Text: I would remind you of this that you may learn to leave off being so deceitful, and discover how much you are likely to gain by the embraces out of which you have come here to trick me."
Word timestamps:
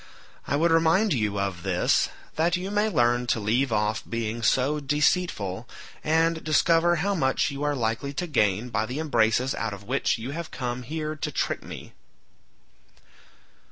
I 0.47 0.55
would 0.55 0.71
remind 0.71 1.13
you 1.13 1.39
of 1.39 1.61
this 1.61 2.09
that 2.35 2.57
you 2.57 2.71
may 2.71 2.89
learn 2.89 3.27
to 3.27 3.39
leave 3.39 3.71
off 3.71 4.01
being 4.03 4.41
so 4.41 4.79
deceitful, 4.79 5.69
and 6.03 6.43
discover 6.43 6.95
how 6.95 7.13
much 7.13 7.51
you 7.51 7.61
are 7.61 7.75
likely 7.75 8.11
to 8.13 8.25
gain 8.25 8.69
by 8.69 8.87
the 8.87 8.97
embraces 8.97 9.53
out 9.53 9.75
of 9.75 9.83
which 9.83 10.17
you 10.17 10.31
have 10.31 10.49
come 10.49 10.81
here 10.81 11.15
to 11.17 11.31
trick 11.31 11.61
me." 11.61 11.93